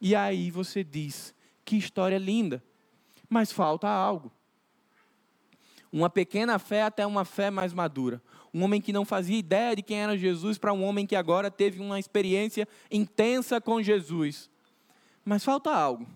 [0.00, 1.34] E aí você diz:
[1.64, 2.62] que história linda,
[3.28, 4.32] mas falta algo.
[5.90, 8.20] Uma pequena fé até uma fé mais madura
[8.56, 11.50] um homem que não fazia ideia de quem era Jesus, para um homem que agora
[11.50, 14.48] teve uma experiência intensa com Jesus.
[15.22, 16.06] Mas falta algo.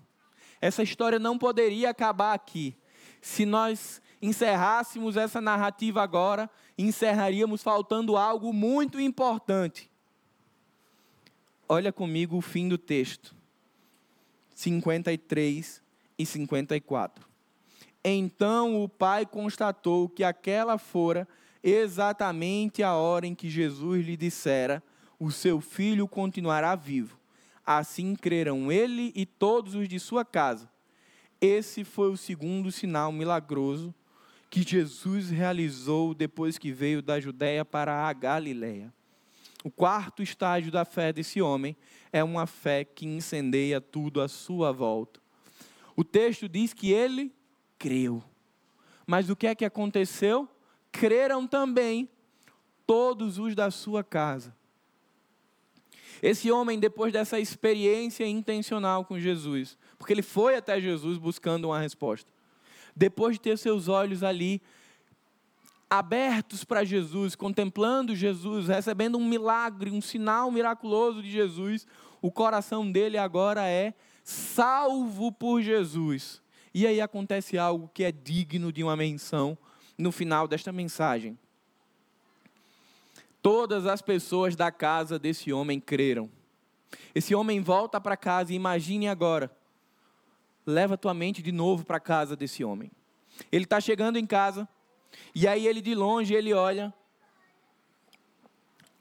[0.61, 2.77] Essa história não poderia acabar aqui.
[3.19, 9.89] Se nós encerrássemos essa narrativa agora, encerraríamos faltando algo muito importante.
[11.67, 13.35] Olha comigo o fim do texto.
[14.53, 15.81] 53
[16.17, 17.25] e 54.
[18.03, 21.27] Então o pai constatou que aquela fora
[21.63, 24.83] exatamente a hora em que Jesus lhe dissera:
[25.19, 27.20] O seu filho continuará vivo.
[27.65, 30.69] Assim crerão ele e todos os de sua casa.
[31.39, 33.93] Esse foi o segundo sinal milagroso
[34.49, 38.93] que Jesus realizou depois que veio da Judéia para a Galiléia.
[39.63, 41.75] O quarto estágio da fé desse homem
[42.11, 45.19] é uma fé que incendeia tudo à sua volta.
[45.95, 47.33] O texto diz que ele
[47.77, 48.23] creu.
[49.05, 50.49] Mas o que é que aconteceu?
[50.91, 52.09] creram também
[52.85, 54.55] todos os da sua casa.
[56.21, 61.79] Esse homem, depois dessa experiência intencional com Jesus, porque ele foi até Jesus buscando uma
[61.79, 62.31] resposta,
[62.95, 64.61] depois de ter seus olhos ali
[65.89, 71.85] abertos para Jesus, contemplando Jesus, recebendo um milagre, um sinal miraculoso de Jesus,
[72.21, 73.93] o coração dele agora é
[74.23, 76.41] salvo por Jesus.
[76.73, 79.57] E aí acontece algo que é digno de uma menção
[79.97, 81.37] no final desta mensagem.
[83.41, 86.29] Todas as pessoas da casa desse homem creram.
[87.15, 89.51] Esse homem volta para casa e imagine agora.
[90.65, 92.91] Leva tua mente de novo para casa desse homem.
[93.51, 94.67] Ele está chegando em casa
[95.33, 96.93] e aí ele de longe ele olha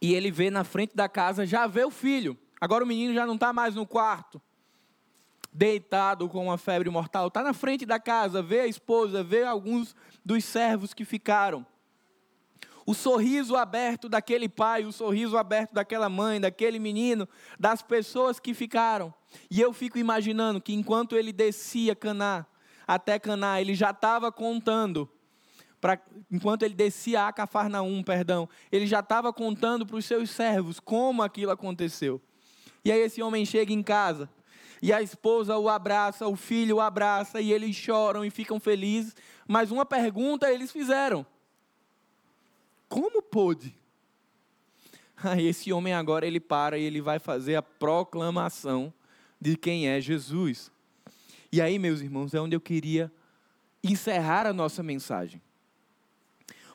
[0.01, 2.39] e ele vê na frente da casa, já vê o filho.
[2.61, 4.41] Agora o menino já não está mais no quarto,
[5.53, 7.29] deitado com uma febre mortal.
[7.29, 11.67] Está na frente da casa, vê a esposa, vê alguns dos servos que ficaram.
[12.91, 18.53] O sorriso aberto daquele pai, o sorriso aberto daquela mãe, daquele menino, das pessoas que
[18.53, 19.15] ficaram.
[19.49, 22.45] E eu fico imaginando que enquanto ele descia Caná,
[22.89, 25.09] até Caná, ele já estava contando
[25.81, 30.81] Pra, enquanto ele descia a Cafarnaum, perdão, ele já estava contando para os seus servos
[30.81, 32.21] como aquilo aconteceu.
[32.85, 34.29] E aí esse homem chega em casa,
[34.83, 39.15] e a esposa o abraça, o filho o abraça, e eles choram e ficam felizes.
[39.47, 41.25] Mas uma pergunta eles fizeram:
[42.91, 43.73] Como pôde?
[45.23, 48.93] Aí esse homem agora ele para e ele vai fazer a proclamação
[49.41, 50.73] de quem é Jesus.
[51.53, 53.11] E aí, meus irmãos, é onde eu queria
[53.83, 55.41] encerrar a nossa mensagem.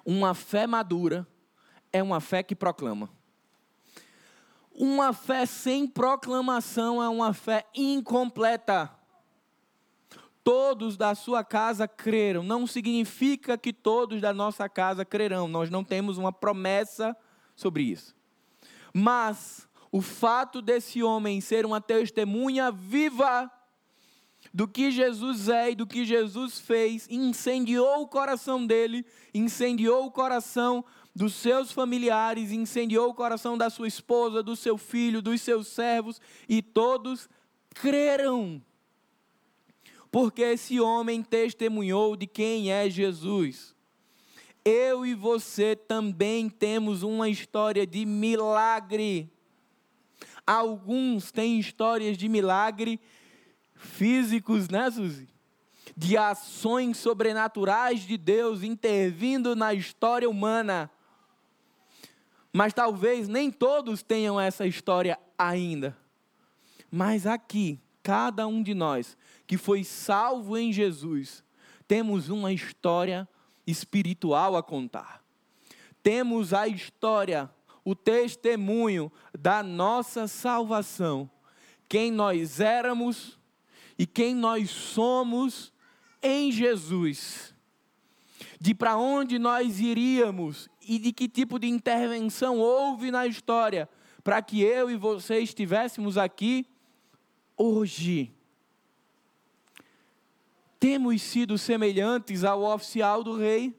[0.05, 1.28] Uma fé madura
[1.91, 3.09] é uma fé que proclama.
[4.72, 8.89] Uma fé sem proclamação é uma fé incompleta.
[10.46, 12.43] Todos da sua casa creram.
[12.43, 15.48] Não significa que todos da nossa casa crerão.
[15.48, 17.18] Nós não temos uma promessa
[17.56, 18.16] sobre isso.
[18.93, 23.52] Mas o fato desse homem ser uma testemunha viva
[24.54, 30.12] do que Jesus é e do que Jesus fez, incendiou o coração dele, incendiou o
[30.12, 30.86] coração
[31.16, 36.22] dos seus familiares, incendiou o coração da sua esposa, do seu filho, dos seus servos,
[36.48, 37.28] e todos
[37.74, 38.62] creram.
[40.16, 43.76] Porque esse homem testemunhou de quem é Jesus.
[44.63, 49.30] Eu e você também temos uma história de milagre.
[50.47, 52.97] Alguns têm histórias de milagre
[53.76, 55.28] físicos, né, Suzy?
[55.97, 60.89] De ações sobrenaturais de Deus intervindo na história humana.
[62.53, 65.97] Mas talvez nem todos tenham essa história ainda.
[66.89, 69.18] Mas aqui, cada um de nós
[69.48, 71.43] que foi salvo em Jesus,
[71.88, 73.28] temos uma história
[73.66, 75.24] espiritual a contar.
[76.02, 77.50] Temos a história,
[77.84, 81.30] o testemunho da nossa salvação.
[81.88, 83.39] Quem nós éramos
[83.98, 85.72] e quem nós somos
[86.22, 87.54] em Jesus,
[88.60, 93.88] de para onde nós iríamos e de que tipo de intervenção houve na história
[94.24, 96.66] para que eu e você estivéssemos aqui
[97.56, 98.35] hoje.
[100.86, 103.76] Temos sido semelhantes ao oficial do rei,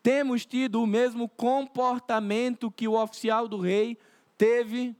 [0.00, 3.98] temos tido o mesmo comportamento que o oficial do rei
[4.38, 4.94] teve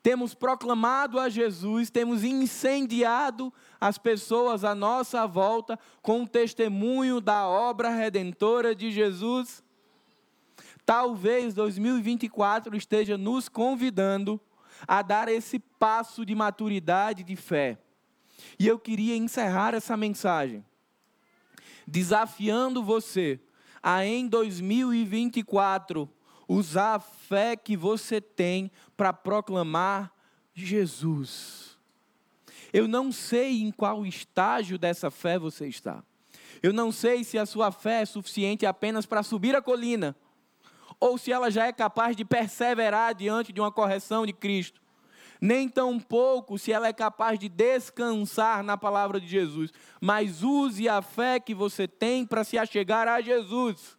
[0.00, 7.44] temos proclamado a Jesus, temos incendiado as pessoas à nossa volta com o testemunho da
[7.44, 9.60] obra redentora de Jesus.
[10.86, 14.40] Talvez 2024 esteja nos convidando
[14.86, 17.76] a dar esse passo de maturidade de fé.
[18.58, 20.64] E eu queria encerrar essa mensagem
[21.86, 23.40] desafiando você
[23.82, 26.08] a em 2024
[26.46, 30.12] usar a fé que você tem para proclamar
[30.52, 31.78] Jesus.
[32.72, 36.02] Eu não sei em qual estágio dessa fé você está.
[36.62, 40.16] Eu não sei se a sua fé é suficiente apenas para subir a colina,
[41.00, 44.80] ou se ela já é capaz de perseverar diante de uma correção de Cristo.
[45.40, 49.72] Nem tão pouco se ela é capaz de descansar na palavra de Jesus.
[50.00, 53.98] Mas use a fé que você tem para se achegar a Jesus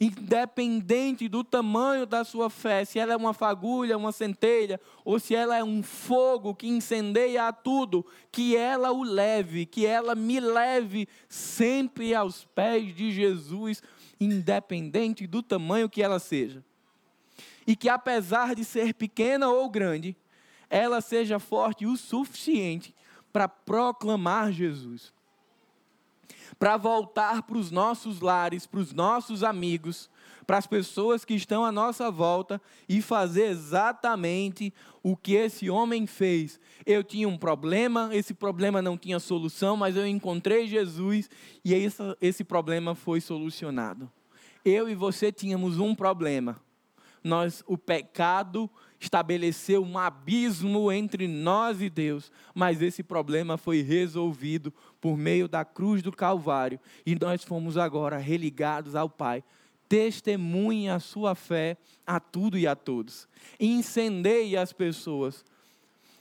[0.00, 5.34] independente do tamanho da sua fé, se ela é uma fagulha, uma centelha, ou se
[5.34, 10.40] ela é um fogo que incendeia a tudo, que ela o leve, que ela me
[10.40, 13.82] leve sempre aos pés de Jesus,
[14.18, 16.64] independente do tamanho que ela seja.
[17.66, 20.16] E que apesar de ser pequena ou grande,
[20.70, 22.94] ela seja forte o suficiente
[23.32, 25.12] para proclamar Jesus
[26.58, 30.10] para voltar para os nossos lares, para os nossos amigos,
[30.46, 36.06] para as pessoas que estão à nossa volta e fazer exatamente o que esse homem
[36.06, 36.60] fez.
[36.84, 41.30] Eu tinha um problema, esse problema não tinha solução, mas eu encontrei Jesus
[41.64, 44.10] e esse, esse problema foi solucionado.
[44.62, 46.60] Eu e você tínhamos um problema.
[47.24, 48.68] Nós, o pecado
[49.00, 55.64] estabeleceu um abismo entre nós e Deus, mas esse problema foi resolvido por meio da
[55.64, 59.42] cruz do Calvário e nós fomos agora religados ao Pai.
[59.88, 63.26] Testemunhe a sua fé a tudo e a todos.
[63.58, 65.44] Incendeie as pessoas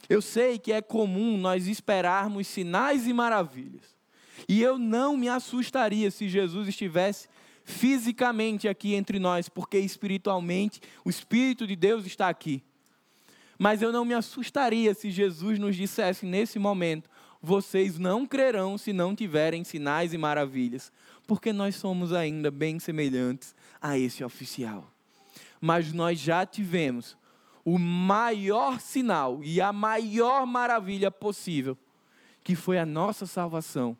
[0.08, 3.96] Eu sei que é comum nós esperarmos sinais e maravilhas.
[4.48, 7.28] E eu não me assustaria se Jesus estivesse
[7.64, 12.64] fisicamente aqui entre nós, porque espiritualmente o Espírito de Deus está aqui.
[13.60, 17.10] Mas eu não me assustaria se Jesus nos dissesse nesse momento:
[17.41, 20.93] vocês não crerão se não tiverem sinais e maravilhas,
[21.28, 24.89] porque nós somos ainda bem semelhantes a esse oficial.
[25.60, 27.18] Mas nós já tivemos
[27.66, 31.78] o maior sinal e a maior maravilha possível,
[32.41, 33.97] que foi a nossa salvação.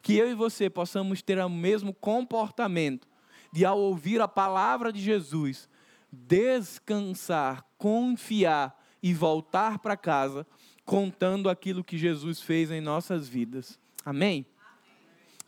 [0.00, 3.06] Que eu e você possamos ter o mesmo comportamento
[3.52, 5.68] de, ao ouvir a palavra de Jesus,
[6.10, 10.46] descansar, confiar e voltar para casa
[10.84, 13.78] contando aquilo que Jesus fez em nossas vidas.
[14.04, 14.46] Amém?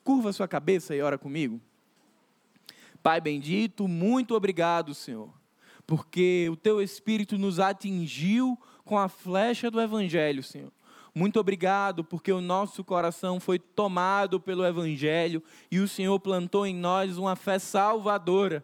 [0.03, 1.61] Curva sua cabeça e ora comigo.
[3.03, 5.39] Pai bendito, muito obrigado, Senhor
[5.89, 10.71] porque o teu Espírito nos atingiu com a flecha do Evangelho, Senhor.
[11.15, 16.75] Muito obrigado, porque o nosso coração foi tomado pelo Evangelho e o Senhor plantou em
[16.75, 18.63] nós uma fé salvadora,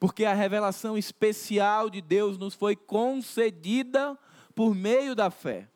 [0.00, 4.18] porque a revelação especial de Deus nos foi concedida
[4.54, 5.68] por meio da fé.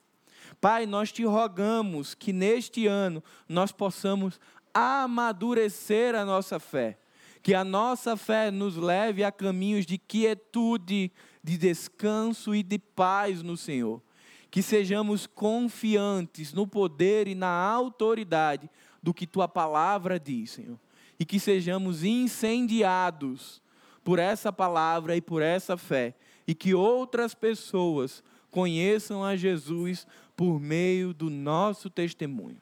[0.60, 4.40] Pai, nós te rogamos que neste ano nós possamos
[4.72, 6.98] amadurecer a nossa fé
[7.44, 11.12] que a nossa fé nos leve a caminhos de quietude,
[11.42, 14.02] de descanso e de paz no Senhor.
[14.50, 18.70] Que sejamos confiantes no poder e na autoridade
[19.02, 20.80] do que tua palavra diz, Senhor.
[21.20, 23.60] E que sejamos incendiados
[24.04, 26.14] por essa palavra e por essa fé.
[26.46, 32.60] E que outras pessoas conheçam a Jesus por meio do nosso testemunho.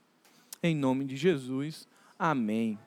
[0.62, 1.88] Em nome de Jesus,
[2.18, 2.78] amém.